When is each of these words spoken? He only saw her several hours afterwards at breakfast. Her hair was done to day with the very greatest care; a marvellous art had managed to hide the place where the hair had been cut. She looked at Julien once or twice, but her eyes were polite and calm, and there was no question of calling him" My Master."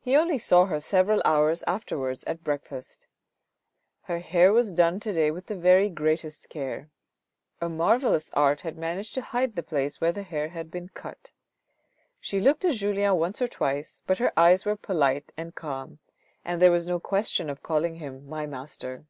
He 0.00 0.14
only 0.14 0.36
saw 0.36 0.66
her 0.66 0.78
several 0.78 1.22
hours 1.24 1.62
afterwards 1.62 2.22
at 2.24 2.44
breakfast. 2.44 3.06
Her 4.02 4.18
hair 4.18 4.52
was 4.52 4.72
done 4.72 5.00
to 5.00 5.12
day 5.14 5.30
with 5.30 5.46
the 5.46 5.56
very 5.56 5.88
greatest 5.88 6.50
care; 6.50 6.90
a 7.58 7.70
marvellous 7.70 8.28
art 8.34 8.60
had 8.60 8.76
managed 8.76 9.14
to 9.14 9.22
hide 9.22 9.56
the 9.56 9.62
place 9.62 10.02
where 10.02 10.12
the 10.12 10.22
hair 10.22 10.50
had 10.50 10.70
been 10.70 10.90
cut. 10.90 11.30
She 12.20 12.40
looked 12.42 12.66
at 12.66 12.74
Julien 12.74 13.16
once 13.16 13.40
or 13.40 13.48
twice, 13.48 14.02
but 14.06 14.18
her 14.18 14.38
eyes 14.38 14.66
were 14.66 14.76
polite 14.76 15.32
and 15.34 15.54
calm, 15.54 15.98
and 16.44 16.60
there 16.60 16.70
was 16.70 16.86
no 16.86 17.00
question 17.00 17.48
of 17.48 17.62
calling 17.62 17.94
him" 17.94 18.28
My 18.28 18.44
Master." 18.44 19.06